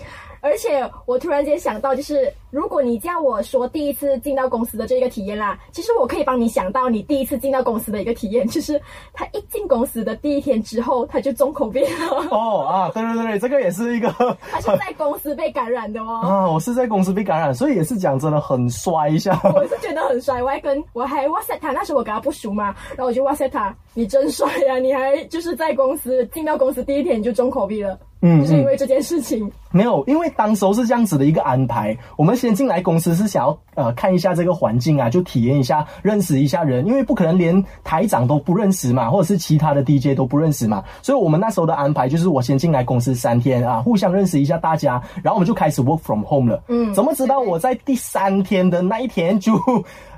[0.46, 8.80] 而且我突然间想到，就是如果你叫我说第一次进到公司的这个体验啦，其实我可以帮你想到你第一次进到公司的一个体验，就是
[9.12, 12.28] 他一进公司的第一天之后，他就中口病了。
[12.30, 14.08] 哦啊，对对对，这个也是一个，
[14.50, 16.20] 他是在公司被感染的哦。
[16.22, 19.40] 啊，我是在公司被感染，所以也是讲真的很衰一下。
[19.54, 27.98] 我是觉得很衰，我还跟我还哇塞他，那时候我跟他不熟嘛，然后我就哇塞他，你真帅呀，你还就是在公司进到公司第一天你就中口病了。
[28.20, 31.96] 嗯，就是因为这件事情没有，因为当时候是这样子的一个安排。
[32.16, 40.82] 我们先进来公司是想要呃看一下这个环境啊，就体验一下，认识一下人，因为不可能连台长都不认识嘛，或者是其他的 DJ 都不认识嘛。
[41.02, 46.62] 所以我们那时候的安排就是我先进来公司三天啊，互相认识一下大家，然后我们就开始 work from home 了。
[46.68, 49.52] 嗯，怎么知道我在第三天的那一天就？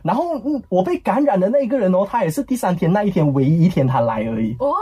[0.09, 4.57] 然后，嗯，我被感染的那一个人哦，他也是第三天那一天唯一一天他来而已。
[4.59, 4.73] 哦，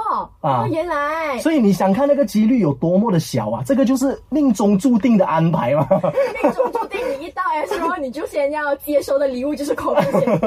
[0.40, 1.36] 啊，原来。
[1.40, 3.60] 所以你想看那个几率有多么的小啊？
[3.66, 5.84] 这个就是命中注定的安排嘛。
[6.40, 10.02] 命中注定，你一到 S 后，你就先要接收的礼物就是口罩。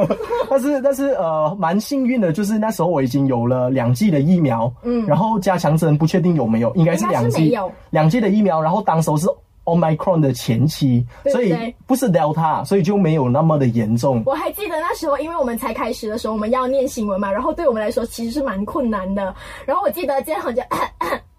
[0.49, 4.71] 但是，但是，呃，蛮幸运的，就是那时候我已经有了两剂的疫苗。
[4.83, 5.05] 嗯。
[5.05, 7.53] 然后加强针不确定有没有，应该是两剂。
[7.89, 9.27] 两剂的疫苗，然后当时是。
[9.75, 11.53] Omicron 的前期，所以
[11.85, 14.23] 不是 Delta，所以就没有那么的严重。
[14.25, 19.33] 我还记得那时候，因为我们才开始的时候，我们要念新闻嘛，然后对我们来说其实是蛮困难的。
[19.65, 20.65] 然后我记得今天好像。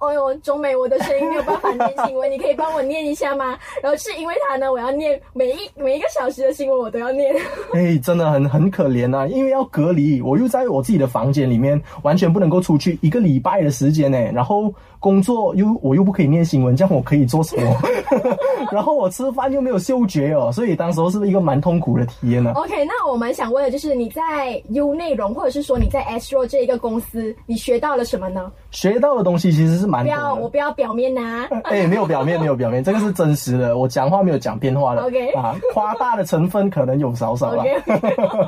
[0.00, 3.58] 哎呦，中美，我的声音没有办法念新闻，你可以帮我念一下吗？
[3.82, 7.34] 然后是因为他呢，我要念每一每一个小时的新闻，我都要念。
[7.74, 14.18] 哎，真的很很可怜呐，因为要隔离，我又在我自己的房间里面，完全不能够出去一个礼拜的时间呢。
[14.32, 17.76] 然后工作又我又不可以念新闻，这样我可以做什么？
[18.72, 22.52] 然后我吃饭又没有嗅觉哦，所以当时候是一个蛮痛苦的体验呢。
[22.54, 28.50] OK，那我们想问的就是你在 U 内容，或者是说你在 Astro 这一个公司，你学到了什么呢？
[28.70, 29.89] 学到的东西其实是。
[29.90, 31.46] 不要，我不要表面呐。
[31.64, 33.76] 哎，没有表面，没有表面， 这个是真实的。
[33.76, 35.02] 我讲话没有讲变化的。
[35.02, 37.64] OK，啊，夸大的成分可能有少少了。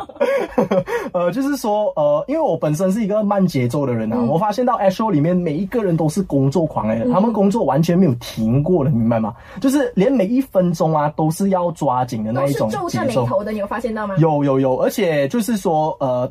[1.13, 9.35] 呃，就是说，呃，因为我本身是一个慢节奏的人啊，我发现到 Astro 里面每一个人都是工作狂哎，他们工作完全没有停过的，明白吗？
[9.61, 14.15] 就是连每一分钟啊都是要抓紧的那一种皱着眉头的，你有发现到吗？
[14.19, 16.31] 有有有，而且就是说，呃。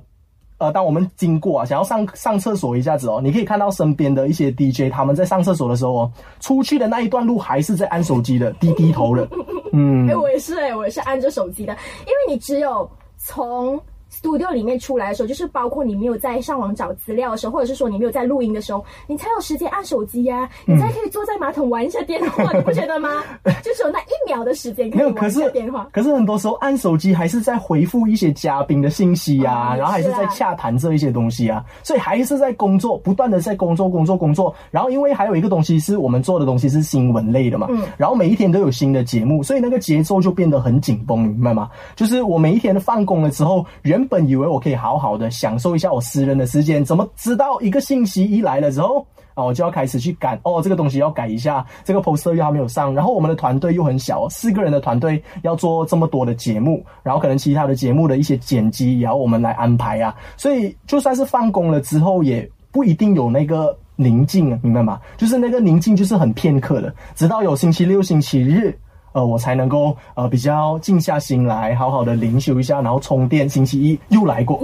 [0.62, 9.28] 呃，当我们经过啊，想要上上厕所一下子哦，你可以看到身边的一些 DJ，他们在上厕所的时候哦，出去的那一段路还是在按手机的，低低头的。
[9.74, 11.74] 嗯，哎，我也是哎，我也是按着手机的，
[12.06, 13.82] 因为你只有从。
[14.12, 23.24] Studio 里面出来的时候，就是包括你没有在上网找资料的时候，或者是说你没有在录音的时候，你才有时间按手机呀，你才可以坐在马桶玩一下电话， 你不觉得吗？
[23.64, 25.88] 就是有那一秒的时间可以玩一下电话。
[25.92, 34.54] 可是很多时候按手机还是在回复一些嘉宾的信息呀，然后还是在洽谈这一些东西啊，所以还是在工作，不断的在工作，工作，工作。
[34.70, 41.70] 然后因为还有一个东西是我们做的东西是新闻类的嘛，嗯，然后每一天都有新的节目，所以那个节奏就变得很紧绷，明白吗？
[41.96, 65.00] 就是我每一天放工了之后，原原本以为我可以好好的享受一下我私人的时间，怎么知道一个信息一来了之后，啊，我就要开始去赶哦，这个东西要改一下，这个 poster 又还没有上，然后我们的团队又很小，四个人的团队要做这么多的节目，然后可能其他的节目的一些剪辑也要我们来安排啊，所以就算是放工了之后，也不一定有那个宁静，明白吗？
[65.16, 68.76] 就是那个宁静就是很片刻的，直到有星期六、星期日。
[69.14, 73.48] 呃，我才能够呃比较静下心来，好好的灵修一下，然后充电。
[73.50, 74.60] 星期一又来过。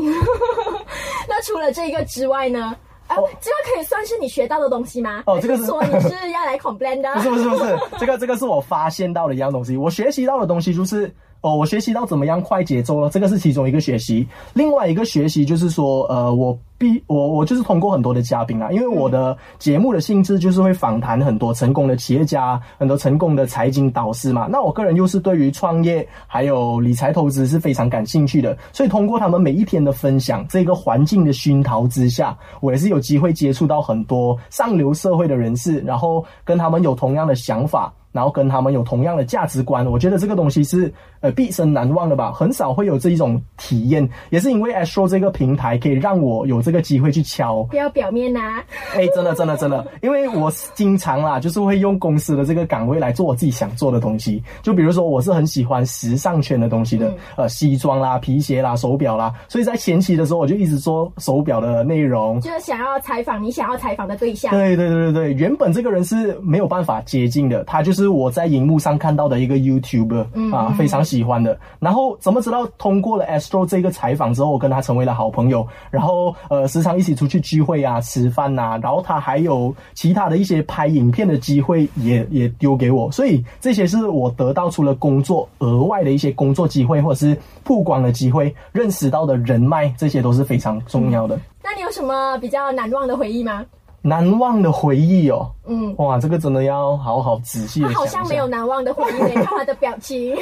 [1.28, 2.76] 那除了这个之外呢？
[3.08, 5.24] 啊，这个可以算是你学到的东西吗？
[5.28, 7.14] 哦，这个是说你是要来 complain 的？
[7.16, 9.78] 不是不是不是，这个这个是我发现到的一样东西。
[9.78, 14.28] 我学习到的东西就是哦，我学习到怎么样快节奏了，这个是其中一个学习。
[14.54, 16.58] 另外一个学习就是说，呃，我。
[16.80, 24.46] 必我我就是通过很多的嘉宾啊，因为我的节目的性质就是会访谈很多成功的企业家，很多成功的财经导师嘛。
[24.48, 37.92] 那我个人又是对于创业还有理财投资是非常感兴趣的，所以通过他们每一天的分享，这个环境的熏陶之下，我也是有机会接触到很多上流社会的人士，然后跟他们有同样的想法。
[38.14, 42.32] 然后跟他们有同样的价值观，我觉得这个东西是呃毕生难忘的吧。
[42.32, 47.64] 很少会有这一种体验，也是因为 Astro 这个平台可以让我有这个机会去敲。
[47.64, 48.62] 不要表面呐！
[48.96, 54.44] 哎，真的真的真的，因为我经常啦，就是会用公司的这个岗位来做我自己想做的东西。
[54.62, 64.52] 就比如说，我是很喜欢时尚圈的东西的，呃，西装啦、皮鞋啦、手表啦，所以在前期的时候，我就一直做手表的内容，就是想要采访你想要采访的对象。
[64.52, 68.08] 对对对对对，原本这个人是没有办法接近的，他就是。
[68.18, 71.58] 我在荧幕上看到的一个 YouTube 啊，非常喜喜欢的。
[71.80, 75.68] 然后怎么知道通过了 Astro 这个采访之后，我跟他成为了好朋友。
[75.90, 78.80] 然后呃，时常一起出去聚会啊、吃饭呐。
[78.84, 83.12] 然后他还有其他的一些拍影片的机会，也也丢给我。
[83.12, 91.40] 所以这些是我得到除了工作额外的一些工作机会，或者是曝光的机会，认识到的人脉，这些都是非常重要的。
[91.64, 93.66] 那你有什么比较难忘的回忆吗？
[94.08, 97.82] 难忘的回忆哦，嗯，哇，这个真的要好好仔细。
[97.82, 100.34] 他好像没有难忘的回忆，看他的表情。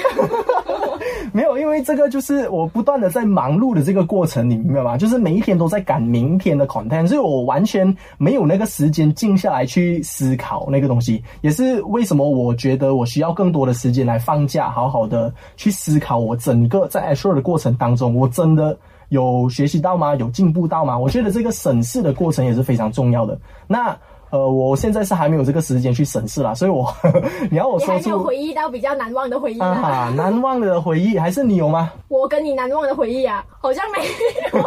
[1.34, 4.96] 没有，因为这个就是我不断的在忙碌的这个过程，你明白吗？
[4.96, 11.24] 就是每一天都在赶明天的 content，所以我完全没有那个时间静下来去思考那个东西。
[11.42, 18.78] 也是为什么我觉得我需要更多的时间来放假，好好的去思考我整个在 a s s u r e 的过程当中，我真的。
[19.16, 20.14] 有学习到吗？
[20.16, 20.98] 有进步到吗？
[20.98, 23.40] 我觉得这个审视的过程也是非常重要的。
[23.66, 23.98] 那。
[24.36, 26.94] 呃，我现在是还没有这个时间去审视啦，所以我
[27.50, 31.90] 你要我说出回忆到比较难忘的回忆啊，难忘的回忆还是你有吗？
[32.10, 34.00] 我跟你难忘的回忆啊，好像没
[34.60, 34.66] 有。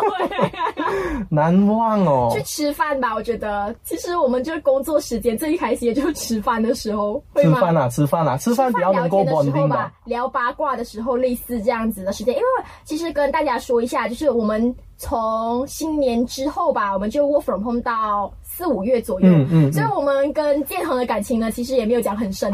[1.28, 9.92] 难忘哦，去吃饭吧，我觉得其实我们就是工作时间最开心的就是吃饭的时候，吃饭啊，吃饭啊，吃饭比较能够稳定吧。
[10.06, 12.46] 聊八卦的时候，类似这样子的时间，因为
[12.84, 18.32] 其实跟大家说一下，就是我们从新年之后吧，我们就 work from home 到。
[18.58, 22.52] 四五月左右，嗯嗯，所以我们跟建恒的感情呢，其实也没有讲很深，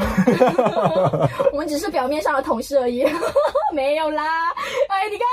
[1.51, 3.03] 我们只是表面上的同事而已，
[3.73, 4.23] 没有啦。
[4.89, 5.27] 哎，你看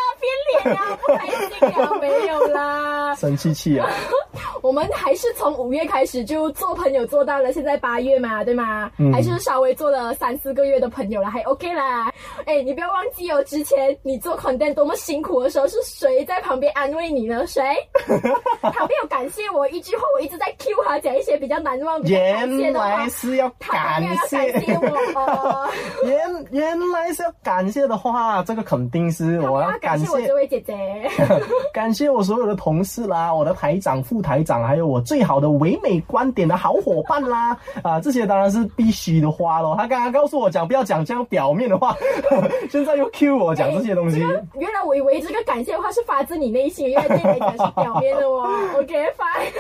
[0.63, 3.89] 脸啊，不开心啊，没有啦，生气气啊。
[4.61, 8.91] 我们还是从五月开始就做朋友，做到了现在八月嘛，对吗？
[9.11, 12.11] 还是稍微做了三四个月的朋友了，还 OK 啦。
[12.45, 17.45] 哎，你不要忘记哦，之前你做 content 多么辛苦的时候，是谁在旁边安慰你呢？
[17.47, 17.63] 谁？
[18.61, 20.45] 旁边有感谢我一句话，我一直在。
[20.59, 25.71] Q 他讲一些比较难忘、比较感谢的话，原来是要感谢我。
[26.05, 30.05] 原原来是要感谢的话，这个肯定是我要感谢
[30.41, 31.07] 位姐姐，
[31.71, 37.55] 感谢我所有的同事啦，我的台长、副台长，还有我最好的唯美观点的好伙伴啦。
[37.83, 39.75] 啊，这些当然是必须的话喽。
[39.77, 41.95] 他刚刚告诉我讲不要讲这样表面的话，
[42.71, 44.17] 现在又 Q 我讲这些东西。
[44.19, 48.49] 原来我以为这个感谢的话是发自你内心，原来对你来讲是表面的哦。
[48.79, 49.51] OK，fine。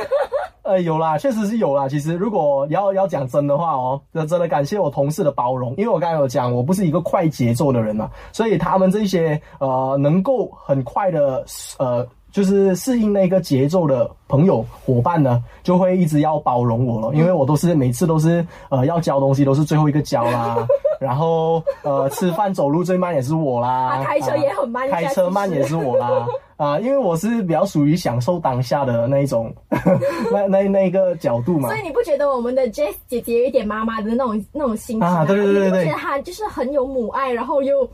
[0.63, 1.87] 呃，有啦，确实是有啦。
[1.89, 11.43] 其实如果要要讲真的话哦，那真的感谢我同事的包容，因为我刚才有讲，我不是一个快节奏的人嘛，所以他们这些呃能够很快的
[11.79, 20.55] 呃就是适应那个节奏的朋友伙伴呢，就会一直要包容我了，因为我都是每次都是呃要交东西都是最后一个交啦，
[21.01, 26.27] 然后呃吃饭走路最慢也是我啦，开车也很慢，开车慢也是我啦。
[26.57, 29.51] 啊，因为我是比较属于享受当下的那一种，
[30.31, 31.69] 那那那个角度嘛。
[31.69, 35.25] 所以你不觉得我们的 Jess 姐姐有一点妈妈的那种那种心情啊？
[35.25, 37.89] 对对对对，对，觉得她就是很有母爱，然后又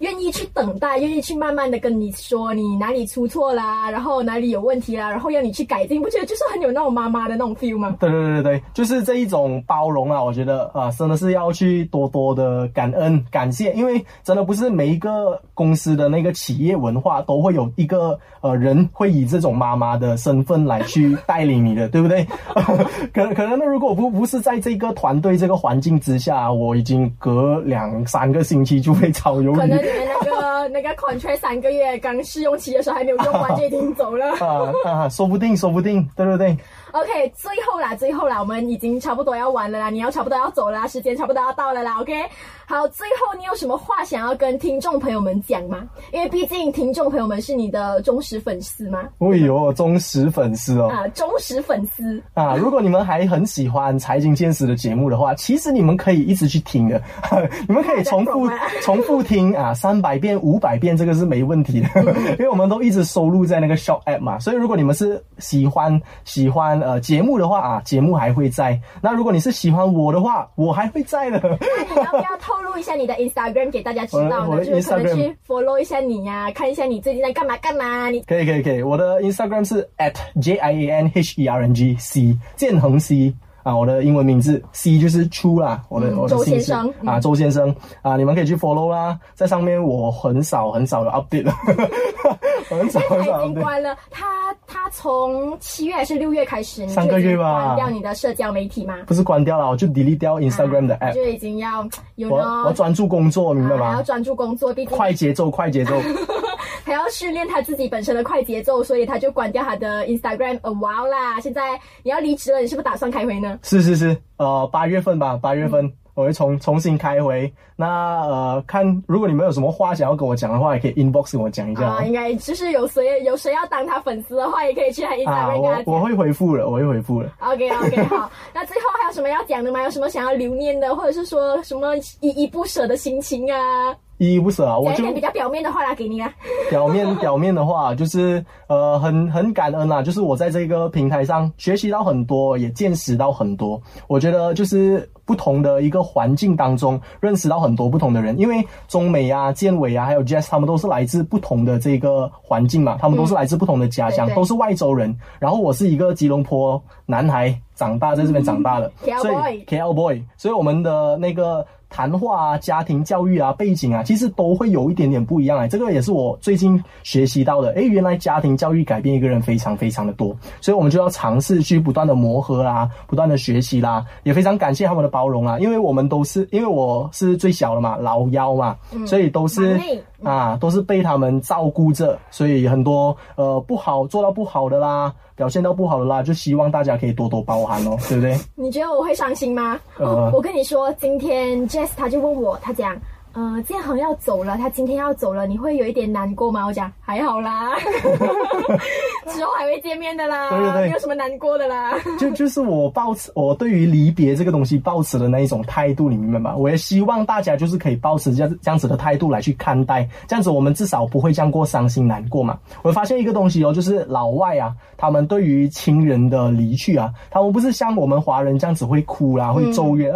[0.00, 7.94] 愿意去等待，愿意去慢慢的跟你说你哪里出错啦，然后哪里有问题啦，然后要你去改进，不觉得就是很有那种妈妈的那种 feel 吗？
[8.00, 22.26] 对对对对，就是这一种包容啊，我觉得啊，真的是要去多多的感恩感谢，因为真的不是每一个公司的那个企业文化都会有一个呃人会以这种妈妈的身份来去带领你的，对不对？
[23.12, 29.89] 可能可能那如果不不是在这个团队这个环境之下，我已经隔两三个星期就被 炒鱿鱼。
[30.04, 36.56] 那个那个 contract 三个月刚试用期的时候还没有用完就已经走了啊啊，说不定说不定，对不对
[36.92, 42.00] ？OK，最后啦，最后啦，我们已经差不多要完了啦，你要差不多要走了，时间差不多要到了啦。
[42.00, 42.24] OK，
[42.70, 45.78] 好，最后你有什么话想要跟听众朋友们讲吗？
[46.12, 49.00] 因为毕竟听众朋友们是你的忠实粉丝吗。
[49.18, 50.86] 哎呦，忠实粉丝哦。
[50.86, 52.54] 啊，忠实粉丝啊！
[52.54, 57.02] 如果你们还很喜欢财经见识的节目的话，其实你们可以一直去听的，
[57.66, 58.48] 你们可以重复
[58.82, 61.88] 重复听啊，三百遍、五百遍，这个是没问题的，
[62.38, 64.38] 因为我们都一直收录在那个 Shop App 嘛。
[64.38, 66.80] 所以如果你们是喜欢喜欢。
[66.80, 68.80] 呃，节目的话啊，节目还会在。
[69.00, 71.40] 那如果你是喜欢我的话，我还会在的。
[71.42, 74.64] 那你要不要透露一下你的 Instagram 给大家知道呢？
[74.64, 78.08] 就是可能去 follow 一下你呀，看一下你最近在干嘛干嘛。
[78.10, 83.32] 你可以可以可以，我的 Instagram 是 at j i a n h e r n g c 建恒 C
[83.62, 91.50] 啊，我的英文名字 C 就是出啦，我的我的周先生啊，周先生啊，你们可以去 follow 啦，在上面我很少很少的 update，
[92.68, 93.60] 很少很少 update。
[93.60, 94.28] 关了他。
[94.66, 98.96] 他从七月还是六月开始，三个月吧，关掉你的社交媒体吗？
[99.06, 101.86] 不是关掉了，我就 delete 掉 Instagram 的 app，就已经要
[102.16, 103.94] 有我我专注工作，明白吗？
[103.94, 105.92] 要专注工作，毕竟快节奏，快节奏，
[106.84, 111.40] 还要训练他自己本身的快节奏，所以他就关掉他的 Instagram a while 啦。
[111.40, 113.49] 现在你要离职了，你是不是打算开回呢？
[113.62, 115.92] 是是是，呃，八月份吧，八月份。
[116.14, 121.86] 我会重重新开回，那呃，看如果你们有什么话想要跟我讲的话，也可以 inbox 跟我讲一下。
[121.86, 127.32] 啊，应该就是有谁有谁要当他粉丝的话，也可以去他 Instagram 跟他我我会回复了，我会回复了。
[127.38, 129.82] OK OK，好， 那最后还有什么要讲的吗？
[129.84, 133.96] 有什么想要留念的，或者是说什么依依不舍的心情啊？
[134.20, 136.30] 依依不舍啊，我就比较表面的话来给你啊。
[136.68, 143.80] 表面 表面的话，就是呃，很很感恩啊，就是我在这个平台上学习到很多，也见识到很多。
[144.08, 148.38] 我觉得就是不同的一个环境当中，认识到很多不同的人。
[148.38, 155.16] 因为中美啊、建伟啊，还有 Jess，他们都是来自不同的这个环境嘛，他们都是来自不同的家乡，都是外州人。
[155.38, 158.92] 然后我是一个吉隆坡男孩，长大在这边长大的，
[159.22, 161.66] 所以 KL boy，所以我们的那个。
[161.90, 165.68] 谈话啊，家庭教育啊，背景啊，其实都会有一点点不一样哎。
[165.68, 167.72] 这个也是我最近学习到的。
[167.72, 174.04] 哎，原来家庭教育改变一个人非常非常的多，所以我们就要尝试去不断的磨合啦，不断的学习啦。
[174.22, 179.78] 也非常感谢他们的包容啊，因为我们都是因为我是最小的嘛，老幺嘛，所以都是
[180.22, 185.12] 啊，都是被他们照顾着，所以很多呃不好做到不好的啦。
[185.34, 188.38] 表现到不好的啦，就希望大家可以多多包涵哦，对不对？
[188.54, 189.80] 你觉得我会伤心吗？
[189.98, 192.94] 呃，我跟你说，今天 Jess 他就问我，他讲。
[193.40, 196.66] 呃，建恒要走了，他今天要走了，你会有一点难过吗？
[196.66, 197.70] 我讲还好啦，
[199.32, 201.94] 之后还会见面的啦，对对对，没有什么难过的啦。
[202.18, 206.54] 就就是我抱持我对于离别这个东西抱持的那一种态度，你明白吗？
[206.54, 212.58] 我也希望大家就是可以抱持这样这样子的态度来去看待，这样子我们至少不会这样过伤心难过嘛。
[212.82, 220.14] 我发现一个东西哦，就是老外啊，他们对于亲人的离去啊，他们不是像我们华人这样子会哭啦，会咒怨。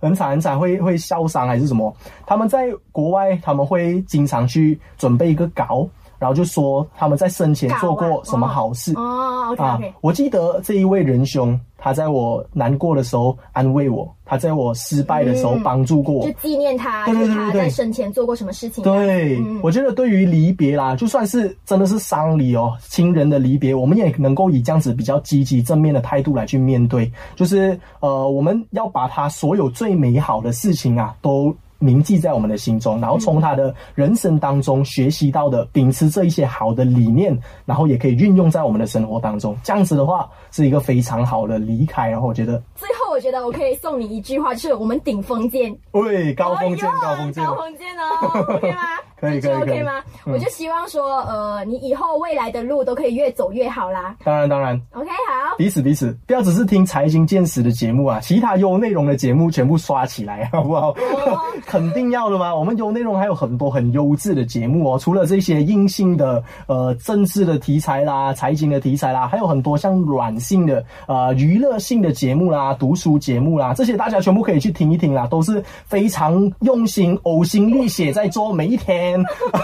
[0.00, 1.94] 很惨很惨，会会烧伤还是什么？
[2.26, 5.88] 他们在国外，他们会经常去准备一个稿，
[6.18, 9.54] 然后就说他们在生前做过什么好事哦。
[9.58, 11.58] 啊，我记得这一位仁兄。
[11.80, 18.82] 他在我难过的时候安慰我，他在我失败的时候帮助过我，就纪念他，对对对他在生前做过什么事情。
[18.82, 31.54] 对，我觉得对于离别啦，就算是真的是丧礼哦，亲人的离别，我们也能够以这样子比较积极正面的态度来去面对，就是呃，我们要把他所有最美好的事情啊都。
[31.78, 39.56] 铭记在我们的心中，然后从他的人生当中学习到的，秉持这一些好的理念，然后也可以运用在我们的生活当中。
[39.62, 42.08] 这样子的话，是一个非常好的离开。
[42.08, 45.76] 然后我觉得，最后我觉得我可以送你一句话，就是我们顶峰见。
[45.92, 48.82] 喂，高峰见，高峰见，高峰见哦，OK 吗？
[49.20, 49.92] 可以可以 OK 吗？
[50.26, 54.14] 我就希望说，呃，你以后未来的路都可以越走越好啦。
[54.24, 55.56] 当然当然，OK 好。
[55.56, 60.94] 彼此彼此，不要只是听财经见识的节目啊，其他有内容的节目全部刷起来， 好不好？
[61.66, 62.54] 肯定要的嘛？
[62.54, 79.07] 我们有内容还有很多很优质的节目哦，除了这些硬性的呃政治的题材啦、财经的题材啦，还有很多像软性的呃娱乐性的节目啦、读书节目啦，这些大家全部可以去听一听啦，都是非常用心、呕心沥血在做，每一天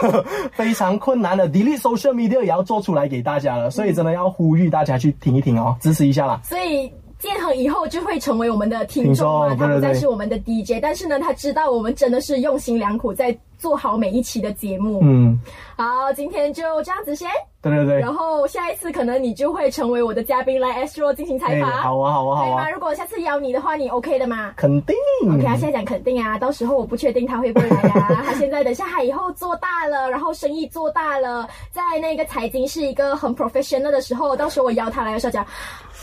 [0.53, 6.41] 非常困难的 delete social media 也要做出来给大家了，所以真的要呼吁大家去听一听哦，支持一下啦。
[6.45, 6.91] 所以。
[7.25, 15.01] 建恒以后就会成为我们的听众啊，他不再是我们的 DJ，但是呢，他知道我们真的是用心良苦，在做好每一期的节目。
[15.03, 15.41] 嗯，
[15.75, 17.27] 好，今天就这样子先。
[17.63, 17.99] 对对对。
[17.99, 21.71] 然后下一次可能你就会成为我的嘉宾来 Astro 进行采访。
[21.71, 22.69] 好啊，好啊，好啊。
[22.69, 24.53] 如果下次邀你的话，你 OK 的吗？
[24.55, 24.95] 肯定。
[25.33, 28.21] OK，他现在讲肯定啊，到时候我不确定他会不会来啊。
[28.27, 35.47] 他现在等下他以后做大了，然后生意做大了，在那个财经是一个很 professional 的时候，到时候我邀他来的时候讲。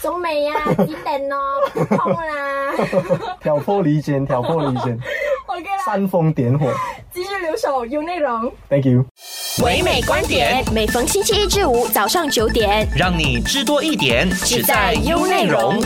[0.01, 0.53] 中美呀，
[0.85, 1.37] 几点哦？
[1.95, 2.73] 痛啦！
[3.39, 4.97] 挑拨离间，挑拨离间。
[5.45, 5.85] OK 啦。
[5.85, 6.71] 煽风点火。
[7.13, 8.51] 继续留守有内容。
[8.69, 9.05] Thank you。
[9.63, 15.79] 唯美观点，每逢星期一至五早上九点，让你知多一点，只在优内容。